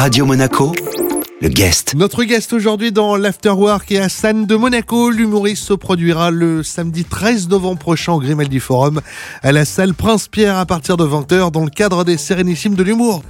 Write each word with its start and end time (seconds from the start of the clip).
Radio 0.00 0.24
Monaco, 0.24 0.72
le 1.42 1.48
guest. 1.50 1.94
Notre 1.94 2.24
guest 2.24 2.54
aujourd'hui 2.54 2.90
dans 2.90 3.16
l'Afterwork 3.16 3.92
est 3.92 3.98
Hassan 3.98 4.46
de 4.46 4.56
Monaco. 4.56 5.10
L'humoriste 5.10 5.62
se 5.62 5.74
produira 5.74 6.30
le 6.30 6.62
samedi 6.62 7.04
13 7.04 7.50
novembre 7.50 7.80
prochain 7.80 8.14
au 8.14 8.18
Grimaldi 8.18 8.60
Forum 8.60 9.02
à 9.42 9.52
la 9.52 9.66
salle 9.66 9.92
Prince-Pierre 9.92 10.56
à 10.56 10.64
partir 10.64 10.96
de 10.96 11.04
20h 11.04 11.50
dans 11.50 11.64
le 11.64 11.70
cadre 11.70 12.04
des 12.04 12.16
Sérénissimes 12.16 12.76
de 12.76 12.82
l'humour. 12.82 13.22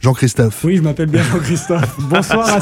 Jean-Christophe. 0.00 0.64
Oui, 0.64 0.76
je 0.76 0.82
m'appelle 0.82 1.08
bien 1.08 1.22
Jean-Christophe. 1.22 1.96
Bonsoir 2.08 2.58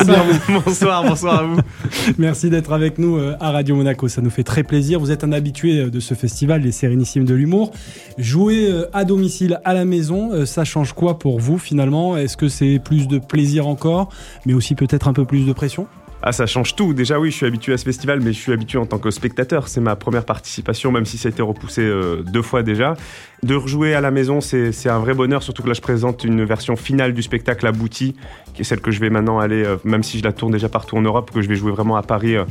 bonsoir, 0.49 1.05
bonsoir 1.05 1.41
à 1.41 1.43
vous. 1.45 1.61
Merci 2.19 2.49
d'être 2.49 2.73
avec 2.73 2.99
nous 2.99 3.17
euh, 3.19 3.37
à 3.41 3.51
Radio 3.51 3.77
Monaco. 3.77 4.09
Ça 4.09 4.23
nous 4.23 4.31
fait 4.31 4.43
très 4.43 4.63
plaisir. 4.63 4.99
Vous 4.99 5.11
êtes 5.11 5.23
un 5.23 5.33
habitué 5.33 5.81
euh, 5.81 5.91
de 5.91 6.01
ce 6.01 6.15
festival, 6.15 6.63
les 6.63 6.73
Sérénissimes 6.73 7.27
de 7.27 7.35
l'humour. 7.35 7.73
Jouer 8.17 8.71
euh, 8.71 8.87
à 8.95 9.05
domicile, 9.05 9.61
à 9.65 9.75
la 9.75 9.85
maison, 9.85 10.47
ça 10.47 10.65
change 10.65 10.95
quoi 10.95 11.19
pour 11.19 11.39
vous 11.39 11.59
finalement? 11.59 12.17
Est-ce 12.17 12.37
que 12.37 12.49
c'est 12.49 12.81
plus 12.83 13.07
de 13.07 13.19
plaisir 13.19 13.67
encore, 13.67 14.09
mais 14.47 14.55
aussi 14.55 14.75
peut-être 14.75 15.09
un 15.09 15.13
peu 15.13 15.25
plus 15.25 15.47
de 15.47 15.53
pression? 15.53 15.87
Ah, 16.29 16.33
ça 16.33 16.47
change 16.47 16.75
tout. 16.75 16.93
Déjà, 16.93 17.19
oui, 17.19 17.31
je 17.31 17.37
suis 17.37 17.47
habitué 17.47 17.73
à 17.73 17.79
ce 17.79 17.85
festival, 17.85 18.21
mais 18.21 18.33
je 18.33 18.39
suis 18.39 18.53
habitué 18.53 18.79
en 18.79 18.87
tant 18.87 18.99
que 18.99 19.11
spectateur. 19.11 19.69
C'est 19.69 19.81
ma 19.81 19.97
première 19.97 20.25
participation, 20.25 20.91
même 20.93 21.07
si 21.07 21.19
ça 21.19 21.29
a 21.29 21.31
été 21.31 21.43
repoussé 21.43 21.89
deux 22.27 22.43
fois 22.43 22.63
déjà. 22.63 22.97
De 23.43 23.55
rejouer 23.55 23.95
à 23.95 24.01
la 24.01 24.11
maison, 24.11 24.41
c'est 24.41 24.89
un 24.89 24.99
vrai 24.99 25.15
bonheur, 25.15 25.43
surtout 25.43 25.63
que 25.63 25.69
là, 25.69 25.75
je 25.75 25.81
présente 25.81 26.25
une 26.25 26.45
version 26.45 26.75
finale 26.75 27.13
du 27.13 27.23
spectacle 27.23 27.67
abouti, 27.67 28.17
qui 28.55 28.63
est 28.63 28.65
celle 28.65 28.81
que 28.81 28.91
je 28.91 28.99
vais 28.99 29.11
maintenant 29.11 29.39
aller, 29.39 29.63
euh, 29.63 29.77
même 29.85 30.03
si 30.03 30.19
je 30.19 30.25
la 30.25 30.33
tourne 30.33 30.53
déjà 30.53 30.69
partout 30.69 30.97
en 30.97 31.03
Europe, 31.03 31.31
que 31.31 31.43
je 31.43 31.49
vais 31.49 31.55
jouer 31.55 31.71
vraiment 31.71 31.97
à 31.97 32.03
Paris 32.03 32.37
euh, 32.37 32.45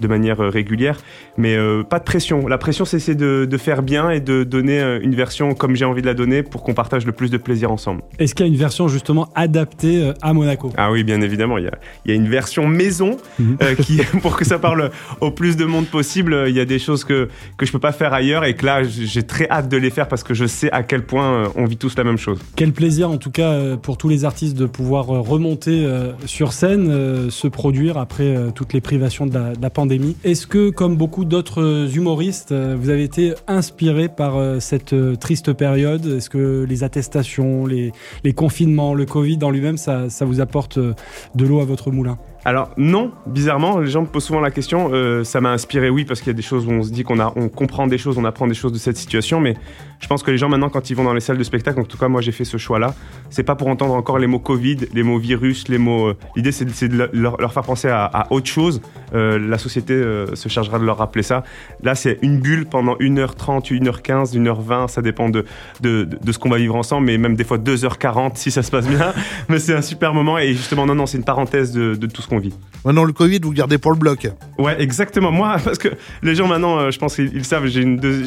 de 0.00 0.08
manière 0.08 0.40
euh, 0.40 0.48
régulière. 0.48 0.98
Mais 1.36 1.56
pas 1.88 1.98
de 1.98 2.04
pression. 2.04 2.46
La 2.46 2.58
pression, 2.58 2.84
c'est 2.84 3.14
de, 3.14 3.44
de, 3.44 3.56
faire 3.56 3.82
bien 3.82 4.10
et 4.10 4.20
de 4.20 4.44
donner 4.44 4.98
une 5.02 5.14
version 5.14 5.54
comme 5.54 5.74
j'ai 5.74 5.84
envie 5.84 6.02
de 6.02 6.06
la 6.06 6.14
donner 6.14 6.42
pour 6.42 6.62
qu'on 6.62 6.74
partage 6.74 7.06
le 7.06 7.12
plus 7.12 7.30
de 7.30 7.38
plaisir 7.38 7.70
ensemble. 7.72 8.02
Est-ce 8.18 8.34
qu'il 8.34 8.46
y 8.46 8.48
a 8.48 8.52
une 8.52 8.58
version 8.58 8.88
justement 8.88 9.28
adaptée 9.34 10.12
à 10.22 10.32
Monaco? 10.32 10.72
Ah 10.76 10.90
oui, 10.90 11.02
bien 11.02 11.20
évidemment. 11.20 11.58
Il 11.58 11.64
y 11.64 11.68
a, 11.68 11.78
il 12.04 12.10
y 12.10 12.12
a 12.12 12.16
une 12.16 12.28
version 12.28 12.66
maison 12.66 13.16
mhm. 13.38 13.56
qui, 13.82 14.00
pour 14.22 14.36
que 14.36 14.44
ça 14.44 14.58
parle 14.58 14.90
au 15.20 15.30
plus 15.30 15.56
de 15.56 15.64
monde 15.64 15.86
possible. 15.86 16.44
Il 16.48 16.54
y 16.54 16.60
a 16.60 16.64
des 16.64 16.78
choses 16.78 17.04
que, 17.04 17.28
que 17.56 17.66
je 17.66 17.72
peux 17.72 17.78
pas 17.78 17.92
faire 17.92 18.12
ailleurs 18.12 18.44
et 18.44 18.54
que 18.54 18.66
là, 18.66 18.82
j'ai 18.82 19.22
très 19.22 19.48
hâte 19.48 19.68
de 19.68 19.76
les 19.76 19.90
faire 19.90 20.08
parce 20.08 20.22
que 20.22 20.34
je 20.34 20.46
sais 20.46 20.70
à 20.72 20.82
quel 20.82 21.04
point 21.04 21.32
euh, 21.32 21.48
on 21.56 21.64
vit 21.64 21.76
tous 21.76 21.96
la 21.96 22.04
même 22.04 22.18
chose. 22.18 22.38
Quel 22.56 22.72
plaisir 22.72 23.10
en 23.10 23.16
tout 23.16 23.30
cas 23.30 23.52
euh, 23.52 23.76
pour 23.76 23.96
tous 23.96 24.08
les 24.08 24.24
artistes 24.24 24.56
de 24.56 24.66
pouvoir 24.66 25.10
euh, 25.10 25.20
remonter 25.20 25.86
sur 26.26 26.52
scène, 26.52 27.30
se 27.30 27.48
produire 27.48 27.98
après 27.98 28.36
toutes 28.54 28.72
les 28.72 28.80
privations 28.80 29.26
de 29.26 29.38
la, 29.60 29.70
pandémie. 29.70 29.89
Est-ce 30.24 30.46
que 30.46 30.70
comme 30.70 30.96
beaucoup 30.96 31.24
d'autres 31.24 31.88
humoristes, 31.94 32.52
vous 32.52 32.90
avez 32.90 33.04
été 33.04 33.34
inspiré 33.46 34.08
par 34.08 34.60
cette 34.60 34.94
triste 35.18 35.52
période? 35.52 36.06
Est-ce 36.06 36.30
que 36.30 36.64
les 36.68 36.84
attestations, 36.84 37.66
les, 37.66 37.92
confinements, 38.34 38.94
le 38.94 39.06
Covid 39.06 39.38
en 39.42 39.50
lui-même, 39.50 39.76
ça 39.76 40.08
vous 40.20 40.40
apporte 40.40 40.78
de 40.78 41.44
l'eau 41.44 41.60
à 41.60 41.64
votre 41.64 41.90
moulin? 41.90 42.18
Alors 42.44 42.70
non, 42.78 43.12
bizarrement, 43.26 43.78
les 43.78 43.90
gens 43.90 44.02
me 44.02 44.06
posent 44.06 44.24
souvent 44.24 44.40
la 44.40 44.50
question. 44.50 44.90
Euh, 44.92 45.24
ça 45.24 45.40
m'a 45.40 45.50
inspiré, 45.50 45.90
oui, 45.90 46.04
parce 46.04 46.20
qu'il 46.20 46.28
y 46.28 46.34
a 46.34 46.34
des 46.34 46.42
choses 46.42 46.66
où 46.66 46.70
on 46.70 46.82
se 46.82 46.90
dit 46.90 47.04
qu'on 47.04 47.20
on 47.20 47.48
comprend 47.50 47.86
des 47.86 47.98
choses, 47.98 48.16
on 48.16 48.24
apprend 48.24 48.46
des 48.46 48.54
choses 48.54 48.72
de 48.72 48.78
cette 48.78 48.96
situation. 48.96 49.40
Mais 49.40 49.56
je 49.98 50.06
pense 50.06 50.22
que 50.22 50.30
les 50.30 50.38
gens 50.38 50.48
maintenant, 50.48 50.70
quand 50.70 50.88
ils 50.88 50.96
vont 50.96 51.04
dans 51.04 51.12
les 51.12 51.20
salles 51.20 51.36
de 51.36 51.44
spectacle, 51.44 51.78
en 51.80 51.84
tout 51.84 51.98
cas 51.98 52.08
moi 52.08 52.22
j'ai 52.22 52.32
fait 52.32 52.46
ce 52.46 52.56
choix-là, 52.56 52.94
c'est 53.28 53.42
pas 53.42 53.56
pour 53.56 53.68
entendre 53.68 53.92
encore 53.92 54.18
les 54.18 54.26
mots 54.26 54.38
Covid, 54.38 54.78
les 54.94 55.02
mots 55.02 55.18
virus, 55.18 55.68
les 55.68 55.76
mots. 55.76 56.08
Euh, 56.08 56.16
l'idée 56.34 56.52
c'est 56.52 56.64
de, 56.88 57.10
leur, 57.12 57.52
faire 57.52 57.62
penser 57.62 57.88
à, 57.90 58.26
autre 58.30 58.46
chose. 58.46 58.80
Euh, 59.12 59.38
la 59.38 59.58
société 59.58 60.02
se 60.32 60.48
chargera 60.48 60.78
de 60.78 60.84
leur 60.84 60.96
rappeler 60.96 61.22
ça. 61.22 61.44
Là, 61.82 61.94
c'est 61.94 62.18
une 62.22 62.40
bulle 62.40 62.64
pendant 62.66 62.94
1h30, 62.96 63.70
1h15, 63.70 64.34
1h20, 64.34 64.88
ça 64.88 65.02
dépend 65.02 65.28
de, 65.28 65.44
de, 65.80 66.32
ce 66.32 66.38
qu'on 66.38 66.48
va 66.48 66.56
vivre 66.56 66.76
ensemble, 66.76 67.06
mais 67.06 67.18
même 67.18 67.34
des 67.34 67.44
fois 67.44 67.58
2h40 67.58 68.36
si 68.36 68.50
ça 68.50 68.62
se 68.62 68.70
passe 68.70 68.88
bien. 68.88 69.12
mais 69.50 69.58
c'est 69.58 69.74
un 69.74 69.82
super 69.82 70.14
moment 70.14 70.38
et 70.38 70.54
justement 70.54 70.86
non 70.86 70.94
non, 70.94 71.04
c'est 71.04 71.18
une 71.18 71.24
parenthèse 71.24 71.72
de, 71.72 71.94
de 71.94 72.06
tout 72.06 72.22
ce 72.22 72.29
qu'on 72.30 72.38
vit. 72.38 72.54
Maintenant, 72.84 73.04
le 73.04 73.12
Covid, 73.12 73.40
vous 73.42 73.52
gardez 73.52 73.76
pour 73.78 73.90
le 73.90 73.98
bloc. 73.98 74.28
Ouais, 74.58 74.80
exactement. 74.80 75.30
Moi, 75.30 75.56
parce 75.64 75.78
que 75.78 75.88
les 76.22 76.34
gens 76.34 76.46
maintenant, 76.46 76.78
euh, 76.78 76.90
je 76.90 76.98
pense 76.98 77.14
qu'ils 77.14 77.44
savent, 77.44 77.66
j'ai 77.66 77.84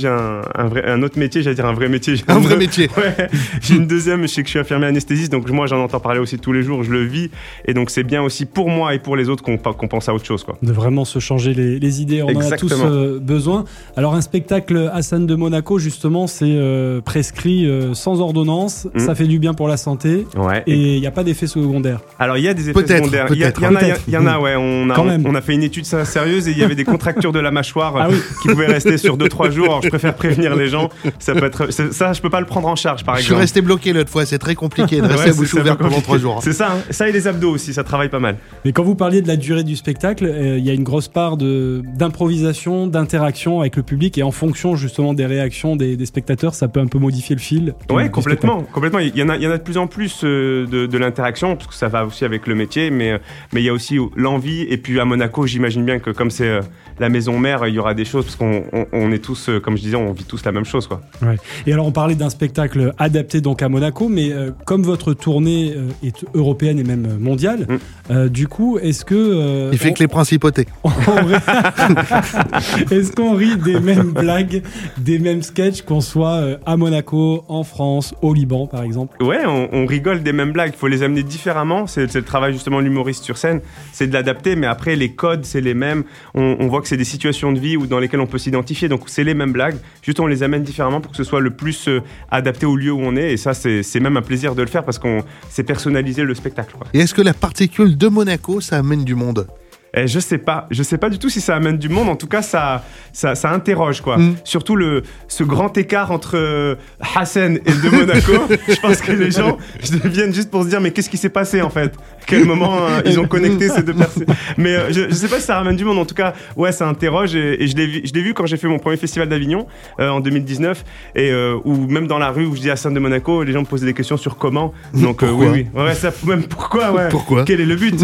un, 0.07 0.41
un, 0.55 0.65
vrai, 0.65 0.87
un 0.87 1.01
autre 1.01 1.17
métier, 1.17 1.41
j'allais 1.41 1.55
dire 1.55 1.65
un 1.65 1.73
vrai 1.73 1.89
métier. 1.89 2.15
Un 2.27 2.39
vrai 2.39 2.55
métier. 2.57 2.89
Ouais. 2.97 3.29
j'ai 3.61 3.75
une 3.75 3.87
deuxième, 3.87 4.23
je 4.23 4.27
sais 4.27 4.41
que 4.41 4.47
je 4.47 4.51
suis 4.51 4.59
infirmier 4.59 4.87
anesthésiste, 4.87 5.31
donc 5.31 5.49
moi 5.49 5.65
j'en 5.67 5.83
entends 5.83 5.99
parler 5.99 6.19
aussi 6.19 6.37
tous 6.37 6.53
les 6.53 6.61
jours, 6.61 6.83
je 6.83 6.91
le 6.91 7.03
vis. 7.03 7.29
Et 7.65 7.73
donc 7.73 7.89
c'est 7.89 8.03
bien 8.03 8.21
aussi 8.21 8.45
pour 8.45 8.69
moi 8.69 8.93
et 8.93 8.99
pour 8.99 9.15
les 9.15 9.29
autres 9.29 9.43
qu'on 9.43 9.57
pense 9.57 10.09
à 10.09 10.13
autre 10.13 10.25
chose. 10.25 10.43
Quoi. 10.43 10.57
De 10.61 10.71
vraiment 10.71 11.05
se 11.05 11.19
changer 11.19 11.53
les, 11.53 12.01
idées, 12.01 12.21
on 12.21 12.35
en 12.35 12.39
a 12.39 12.57
tous 12.57 12.71
euh, 12.73 13.19
besoin. 13.19 13.65
Alors 13.97 14.13
un 14.13 14.21
spectacle 14.21 14.89
Hassan 14.93 15.25
de 15.25 15.35
Monaco, 15.35 15.79
justement, 15.79 16.27
c'est 16.27 16.45
euh, 16.45 17.01
prescrit 17.01 17.67
sans 17.93 18.21
ordonnance, 18.21 18.87
mm. 18.93 18.99
ça 18.99 19.15
fait 19.15 19.27
du 19.27 19.39
bien 19.39 19.53
pour 19.53 19.67
la 19.67 19.77
santé, 19.77 20.27
ouais. 20.35 20.63
et 20.67 20.95
il 20.95 21.01
n'y 21.01 21.07
a 21.07 21.11
pas 21.11 21.23
d'effet 21.23 21.47
secondaire. 21.47 22.01
Alors 22.19 22.37
il 22.37 22.43
y 22.43 22.47
a 22.47 22.53
des 22.53 22.69
effets 22.69 22.87
secondaires. 22.87 23.27
Il 23.31 23.37
y, 23.37 23.41
y, 23.41 23.65
en 23.65 23.75
a, 23.75 23.92
ouais. 24.07 24.55
On 24.57 24.89
a, 24.89 24.99
on, 24.99 25.35
a 25.35 25.41
fait 25.41 25.53
une 25.53 25.63
étude 25.63 25.85
sérieuse 25.85 26.47
et 26.47 26.51
il 26.51 26.57
y 26.57 26.63
avait 26.63 26.75
des 26.75 26.83
contractures 26.83 27.31
de 27.31 27.39
la 27.39 27.51
mâchoire 27.51 27.95
ah 27.97 28.07
qui 28.41 28.47
pouvaient 28.49 28.67
rester 28.67 28.97
sur 28.97 29.17
2-3 29.17 29.51
jours. 29.51 29.65
Alors 29.65 29.81
je 29.81 29.89
préfère 29.89 30.15
prévenir 30.15 30.55
les 30.55 30.69
gens. 30.69 30.89
Ça 31.19 31.33
peut 31.33 31.45
être, 31.45 31.71
ça, 31.71 32.13
je 32.13 32.21
peux 32.21 32.29
pas 32.29 32.39
le 32.39 32.45
prendre 32.45 32.67
en 32.67 32.75
charge, 32.75 33.03
par 33.03 33.15
exemple. 33.15 33.29
Je 33.29 33.33
suis 33.33 33.41
resté 33.41 33.61
bloqué 33.61 33.93
l'autre 33.93 34.09
fois. 34.09 34.25
C'est 34.25 34.39
très 34.39 34.55
compliqué 34.55 35.01
de 35.01 35.07
rester 35.07 35.29
à 35.29 35.33
bouche 35.33 35.53
ouverte 35.53 35.79
pendant 35.79 36.01
3 36.01 36.17
jours. 36.17 36.39
C'est 36.43 36.53
ça. 36.53 36.73
Hein. 36.73 36.81
Ça 36.89 37.09
et 37.09 37.11
les 37.11 37.27
abdos 37.27 37.51
aussi, 37.51 37.73
ça 37.73 37.83
travaille 37.83 38.09
pas 38.09 38.19
mal. 38.19 38.37
Mais 38.65 38.71
quand 38.71 38.83
vous 38.83 38.95
parliez 38.95 39.21
de 39.21 39.27
la 39.27 39.37
durée 39.37 39.63
du 39.63 39.75
spectacle, 39.75 40.25
euh, 40.25 40.57
il 40.57 40.65
y 40.65 40.69
a 40.69 40.73
une 40.73 40.83
grosse 40.83 41.07
part 41.07 41.37
d'improvisation, 41.37 42.87
d'interaction 42.87 43.61
avec 43.61 43.75
le 43.75 43.83
public 43.83 44.17
et 44.17 44.23
en 44.23 44.31
fonction 44.31 44.75
justement 44.75 45.13
des 45.13 45.25
réactions 45.25 45.75
des, 45.75 46.03
spectateurs, 46.05 46.53
ça 46.53 46.67
peut 46.67 46.79
un 46.79 46.87
peu 46.87 46.99
modifier 46.99 47.35
le 47.35 47.41
fil. 47.41 47.75
Ouais, 47.89 48.09
complètement, 48.09 48.63
complètement. 48.63 48.99
Il 48.99 49.15
y 49.15 49.23
en 49.23 49.29
a, 49.29 49.37
il 49.37 49.43
y 49.43 49.47
en 49.47 49.51
a 49.51 49.57
de 49.57 49.63
plus 49.63 49.77
en 49.77 49.87
plus 49.87 50.21
euh, 50.23 50.67
de, 50.67 50.85
de 50.85 50.97
l'interaction 50.97 51.55
parce 51.55 51.67
que 51.67 51.73
ça 51.73 51.87
va 51.87 52.05
aussi 52.05 52.25
avec 52.25 52.45
le 52.45 52.55
métier, 52.55 52.89
mais 52.89 53.19
mais 53.51 53.61
il 53.61 53.65
y 53.65 53.69
a 53.69 53.73
aussi 53.73 53.82
l'envie. 54.15 54.61
Et 54.61 54.77
puis 54.77 54.99
à 54.99 55.05
Monaco, 55.05 55.47
j'imagine 55.47 55.85
bien 55.85 55.99
que 55.99 56.09
comme 56.09 56.31
c'est 56.31 56.47
euh, 56.47 56.61
la 56.99 57.09
maison 57.09 57.39
mère, 57.39 57.67
il 57.67 57.73
y 57.73 57.79
aura 57.79 57.93
des 57.93 58.05
choses 58.05 58.25
parce 58.25 58.35
qu'on 58.35 58.63
on, 58.91 59.11
est 59.11 59.19
tous, 59.19 59.49
euh, 59.49 59.59
comme 59.59 59.77
je 59.77 59.83
disais, 59.83 59.95
on 59.95 60.11
vit 60.11 60.23
tous 60.23 60.43
la 60.45 60.51
même 60.51 60.65
chose. 60.65 60.87
Quoi. 60.87 61.01
Ouais. 61.21 61.35
Et 61.65 61.73
alors 61.73 61.85
on 61.85 61.91
parlait 61.91 62.15
d'un 62.15 62.29
spectacle 62.29 62.93
adapté 62.97 63.41
donc 63.41 63.61
à 63.61 63.69
Monaco, 63.69 64.09
mais 64.09 64.31
euh, 64.31 64.51
comme 64.65 64.83
votre 64.83 65.13
tournée 65.13 65.75
est 66.03 66.25
européenne 66.33 66.79
et 66.79 66.83
même 66.83 67.17
mondiale, 67.19 67.67
mm. 68.09 68.29
du 68.29 68.47
coup, 68.47 68.77
est-ce 68.79 69.05
que... 69.05 69.69
il 69.71 69.77
fait 69.77 69.93
que 69.93 69.99
les 69.99 70.07
principautés. 70.07 70.67
est-ce 72.91 73.11
qu'on 73.11 73.35
rit 73.35 73.57
des 73.57 73.79
mêmes 73.79 74.11
blagues, 74.11 74.63
des 74.97 75.19
mêmes 75.19 75.41
sketchs, 75.41 75.81
qu'on 75.81 76.01
soit 76.01 76.59
à 76.65 76.77
Monaco, 76.77 77.45
en 77.47 77.63
France, 77.63 78.13
au 78.21 78.33
Liban 78.33 78.67
par 78.67 78.83
exemple? 78.83 79.21
Ouais, 79.23 79.45
on, 79.45 79.69
on 79.71 79.85
rigole 79.85 80.23
des 80.23 80.33
mêmes 80.33 80.51
blagues. 80.51 80.71
Il 80.73 80.77
faut 80.77 80.87
les 80.87 81.03
amener 81.03 81.23
différemment. 81.23 81.87
C'est 81.87 82.13
le 82.13 82.23
travail 82.23 82.53
justement 82.53 82.79
de 82.79 82.83
l'humoriste 82.83 83.23
sur 83.23 83.37
scène. 83.37 83.61
C'est 83.91 84.07
de 84.07 84.13
l'adapter, 84.13 84.55
mais 84.55 84.67
après 84.67 84.95
les 84.95 85.13
codes 85.13 85.45
c'est 85.45 85.61
les 85.61 85.73
mêmes. 85.73 86.03
On, 86.33 86.67
voit 86.67 86.81
que 86.81 86.87
c'est 86.87 86.97
des 86.97 87.03
situations 87.03 87.51
de 87.51 87.59
vie 87.59 87.77
où, 87.77 87.85
dans 87.85 87.99
lesquelles 87.99 88.21
on 88.21 88.27
peut 88.27 88.37
s'identifier, 88.37 88.89
donc 88.89 89.03
c'est 89.07 89.23
les 89.23 89.33
mêmes 89.33 89.53
blagues. 89.53 89.77
Juste 90.01 90.19
on 90.19 90.27
les 90.27 90.43
amène 90.43 90.63
différemment 90.63 91.01
pour 91.01 91.11
que 91.11 91.17
ce 91.17 91.23
soit 91.23 91.41
le 91.41 91.51
plus 91.51 91.87
euh, 91.87 92.01
adapté 92.31 92.65
au 92.65 92.75
lieu 92.75 92.91
où 92.91 92.99
on 93.01 93.15
est. 93.15 93.33
Et 93.33 93.37
ça 93.37 93.53
c'est 93.53 93.99
même 93.99 94.17
un 94.17 94.21
plaisir 94.21 94.55
de 94.55 94.61
le 94.61 94.67
faire 94.67 94.83
parce 94.83 94.99
qu'on 94.99 95.23
c'est 95.49 95.63
personnaliser 95.63 96.23
le 96.23 96.35
spectacle. 96.35 96.75
Et 96.93 96.99
est-ce 96.99 97.13
que 97.13 97.21
la 97.21 97.33
particule 97.33 97.97
de 97.97 98.07
Monaco 98.07 98.61
ça 98.61 98.77
amène 98.77 99.03
du 99.03 99.15
monde? 99.15 99.47
Eh, 99.95 100.07
je 100.07 100.19
sais 100.19 100.37
pas, 100.37 100.67
je 100.71 100.81
sais 100.81 100.97
pas 100.97 101.09
du 101.09 101.19
tout 101.19 101.29
si 101.29 101.41
ça 101.41 101.55
amène 101.55 101.77
du 101.77 101.89
monde. 101.89 102.09
En 102.09 102.15
tout 102.15 102.27
cas, 102.27 102.41
ça, 102.41 102.83
ça, 103.11 103.35
ça 103.35 103.51
interroge 103.51 104.01
quoi. 104.01 104.17
Mm. 104.17 104.35
Surtout 104.43 104.75
le, 104.75 105.03
ce 105.27 105.43
grand 105.43 105.77
écart 105.77 106.11
entre 106.11 106.35
euh, 106.35 106.75
Hassan 107.15 107.57
et 107.57 107.71
de 107.71 107.89
Monaco. 107.95 108.33
je 108.67 108.79
pense 108.79 109.01
que 109.01 109.11
les 109.11 109.29
gens 109.29 109.57
viennent 110.05 110.33
juste 110.33 110.49
pour 110.49 110.63
se 110.63 110.69
dire 110.69 110.81
mais 110.81 110.91
qu'est-ce 110.91 111.09
qui 111.09 111.17
s'est 111.17 111.29
passé 111.29 111.61
en 111.61 111.69
fait? 111.69 111.93
Quel 112.25 112.45
moment 112.45 112.77
euh, 112.87 113.01
ils 113.05 113.19
ont 113.19 113.27
connecté 113.27 113.69
ces 113.69 113.83
deux 113.83 113.93
personnes? 113.93 114.25
Mais 114.57 114.75
euh, 114.75 114.91
je, 114.91 115.09
je, 115.09 115.13
sais 115.13 115.27
pas 115.27 115.39
si 115.39 115.45
ça 115.45 115.57
ramène 115.57 115.75
du 115.75 115.85
monde. 115.85 115.99
En 115.99 116.05
tout 116.05 116.15
cas, 116.15 116.33
ouais, 116.55 116.71
ça 116.71 116.87
interroge 116.87 117.35
et, 117.35 117.67
je 117.67 117.75
l'ai 117.75 117.85
vu, 117.85 118.01
je 118.03 118.13
l'ai 118.13 118.21
vu 118.21 118.33
quand 118.33 118.47
j'ai 118.47 118.57
fait 118.57 118.67
mon 118.67 118.79
premier 118.79 118.97
festival 118.97 119.29
d'Avignon 119.29 119.67
en 119.99 120.19
2019 120.19 120.83
et 121.15 121.33
ou 121.63 121.87
même 121.87 122.07
dans 122.07 122.17
la 122.17 122.31
rue 122.31 122.45
où 122.45 122.55
je 122.55 122.61
dis 122.61 122.71
Hassan 122.71 122.93
de 122.93 122.99
Monaco, 122.99 123.43
les 123.43 123.51
gens 123.51 123.61
me 123.61 123.65
posaient 123.65 123.85
des 123.85 123.93
questions 123.93 124.17
sur 124.17 124.37
comment. 124.37 124.73
Donc 124.93 125.21
oui, 125.21 125.47
oui, 125.51 125.67
ouais, 125.75 125.93
ça, 125.93 126.11
même 126.25 126.43
pourquoi, 126.43 126.91
ouais. 126.91 127.09
Pourquoi? 127.09 127.45
Quel 127.45 127.61
est 127.61 127.65
le 127.65 127.75
but? 127.75 127.93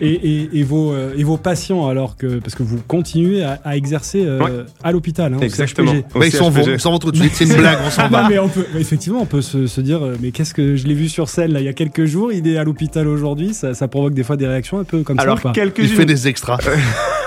Et, 0.00 0.50
et 0.52 0.61
et 0.61 0.61
vos, 0.64 0.92
euh, 0.92 1.14
et 1.16 1.24
vos 1.24 1.36
patients, 1.36 1.88
alors 1.88 2.16
que, 2.16 2.38
parce 2.38 2.54
que 2.54 2.62
vous 2.62 2.80
continuez 2.86 3.42
à, 3.42 3.76
exercer 3.76 4.24
euh, 4.24 4.64
à 4.82 4.92
l'hôpital. 4.92 5.34
Hein, 5.34 5.38
Exactement. 5.40 5.92
ils 6.22 6.32
s'en 6.32 6.50
vont, 6.50 6.98
tout 6.98 7.10
de 7.10 7.16
suite, 7.16 7.32
c'est 7.34 7.44
une 7.44 7.54
blague, 7.54 7.78
on 7.84 7.90
s'en 7.90 8.08
va. 8.10 8.28
mais 8.28 8.38
on 8.38 8.48
peut, 8.48 8.66
effectivement, 8.78 9.20
on 9.20 9.26
peut 9.26 9.42
se, 9.42 9.80
dire, 9.80 10.04
euh, 10.04 10.16
mais 10.20 10.30
qu'est-ce 10.30 10.54
que 10.54 10.76
je 10.76 10.86
l'ai 10.86 10.94
vu 10.94 11.08
sur 11.08 11.28
scène 11.28 11.52
là, 11.52 11.60
il 11.60 11.66
y 11.66 11.68
a 11.68 11.72
quelques 11.72 12.04
jours, 12.04 12.32
il 12.32 12.46
est 12.48 12.56
à 12.56 12.64
l'hôpital 12.64 13.08
aujourd'hui, 13.08 13.54
ça, 13.54 13.74
ça, 13.74 13.88
provoque 13.88 14.14
des 14.14 14.22
fois 14.22 14.36
des 14.36 14.46
réactions 14.46 14.78
un 14.78 14.84
peu 14.84 15.02
comme 15.02 15.18
alors, 15.18 15.38
ça. 15.40 15.52
Alors, 15.54 15.72
Il 15.78 15.88
fait 15.88 16.06
des 16.06 16.28
extras. 16.28 16.58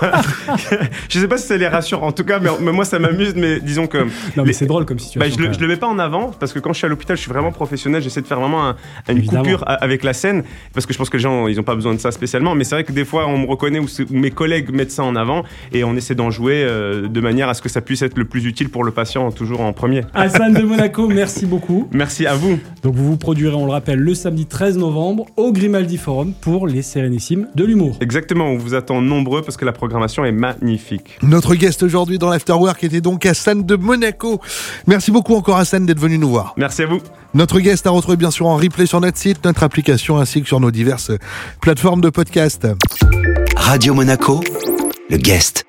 je 1.09 1.19
sais 1.19 1.27
pas 1.27 1.37
si 1.37 1.47
ça 1.47 1.57
les 1.57 1.67
rassure, 1.67 2.03
en 2.03 2.11
tout 2.11 2.23
cas, 2.23 2.39
mais, 2.39 2.71
moi 2.71 2.85
ça 2.85 2.99
m'amuse, 2.99 3.33
mais 3.35 3.59
disons 3.59 3.87
que. 3.87 3.99
Non, 4.35 4.43
mais 4.45 4.53
c'est 4.53 4.65
drôle 4.65 4.85
comme 4.85 4.99
situation. 4.99 5.19
Bah, 5.19 5.35
je, 5.35 5.47
le, 5.47 5.53
je 5.53 5.59
le 5.59 5.67
mets 5.67 5.77
pas 5.77 5.87
en 5.87 5.99
avant, 5.99 6.31
parce 6.39 6.53
que 6.53 6.59
quand 6.59 6.73
je 6.73 6.77
suis 6.77 6.85
à 6.85 6.89
l'hôpital, 6.89 7.15
je 7.15 7.21
suis 7.21 7.31
vraiment 7.31 7.51
professionnel, 7.51 8.01
j'essaie 8.01 8.21
de 8.21 8.27
faire 8.27 8.39
vraiment 8.39 8.73
une 9.09 9.25
coupure 9.25 9.63
avec 9.65 10.03
la 10.03 10.13
scène, 10.13 10.43
parce 10.73 10.85
que 10.85 10.93
je 10.93 10.97
pense 10.97 11.09
que 11.09 11.17
les 11.17 11.23
gens, 11.23 11.47
ils 11.47 11.59
ont 11.59 11.63
pas 11.63 11.75
besoin 11.75 11.93
de 11.93 11.99
ça 11.99 12.11
spécialement, 12.11 12.55
mais 12.55 12.63
c'est 12.63 12.75
vrai 12.75 12.83
que 12.83 12.91
des 12.91 13.05
fois, 13.05 13.24
on 13.27 13.39
me 13.39 13.47
reconnaît 13.47 13.79
ou, 13.79 13.87
mes 14.11 14.31
collègues 14.31 14.71
mettent 14.71 14.91
ça 14.91 15.03
en 15.03 15.15
avant 15.15 15.43
et 15.71 15.83
on 15.83 15.95
essaie 15.95 16.15
d'en 16.15 16.31
jouer 16.31 16.63
euh, 16.63 17.07
de 17.07 17.21
manière 17.21 17.49
à 17.49 17.53
ce 17.53 17.61
que 17.61 17.69
ça 17.69 17.81
puisse 17.81 18.01
être 18.01 18.17
le 18.17 18.25
plus 18.25 18.45
utile 18.45 18.69
pour 18.69 18.83
le 18.83 18.91
patient 18.91 19.31
toujours 19.31 19.61
en 19.61 19.73
premier. 19.73 20.01
Hassan 20.13 20.53
de 20.53 20.61
Monaco, 20.61 21.07
merci 21.13 21.45
beaucoup. 21.45 21.87
Merci 21.91 22.25
à 22.25 22.35
vous. 22.35 22.59
Donc 22.83 22.95
vous 22.95 23.05
vous 23.05 23.17
produirez, 23.17 23.55
on 23.55 23.65
le 23.65 23.71
rappelle, 23.71 23.99
le 23.99 24.13
samedi 24.13 24.45
13 24.45 24.77
novembre 24.77 25.25
au 25.37 25.51
Grimaldi 25.51 25.97
Forum 25.97 26.33
pour 26.39 26.67
les 26.67 26.81
Sérénissimes 26.81 27.47
de 27.55 27.63
l'humour. 27.63 27.97
Exactement, 28.01 28.45
on 28.45 28.57
vous 28.57 28.73
attend 28.73 29.01
nombreux 29.01 29.41
parce 29.41 29.57
que 29.57 29.65
la 29.65 29.71
programmation 29.71 30.25
est 30.25 30.31
magnifique. 30.31 31.17
Notre 31.21 31.55
guest 31.55 31.83
aujourd'hui 31.83 32.17
dans 32.17 32.29
l'Afterwork 32.29 32.83
était 32.83 33.01
donc 33.01 33.25
Hassan 33.25 33.63
de 33.63 33.75
Monaco. 33.75 34.39
Merci 34.87 35.11
beaucoup 35.11 35.35
encore 35.35 35.57
Hassan 35.57 35.85
d'être 35.85 35.99
venu 35.99 36.17
nous 36.17 36.29
voir. 36.29 36.53
Merci 36.57 36.83
à 36.83 36.87
vous. 36.87 36.99
Notre 37.33 37.59
guest 37.59 37.85
a 37.87 37.89
retrouvé 37.89 38.17
bien 38.17 38.31
sûr 38.31 38.47
en 38.47 38.55
replay 38.55 38.85
sur 38.85 39.01
notre 39.01 39.17
site, 39.17 39.43
notre 39.43 39.63
application 39.63 40.17
ainsi 40.17 40.41
que 40.41 40.47
sur 40.47 40.59
nos 40.59 40.71
diverses 40.71 41.11
plateformes 41.61 42.01
de 42.01 42.09
podcast. 42.09 42.67
Radio 43.65 43.95
Monaco, 43.95 44.41
le 45.09 45.17
guest. 45.17 45.64